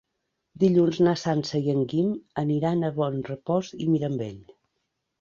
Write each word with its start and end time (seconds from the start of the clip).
Dilluns 0.63 0.99
na 1.07 1.13
Sança 1.25 1.61
i 1.67 1.75
en 1.75 1.85
Guim 1.93 2.11
aniran 2.47 2.83
a 2.83 2.93
Bonrepòs 2.99 3.73
i 3.81 3.91
Mirambell. 3.95 4.45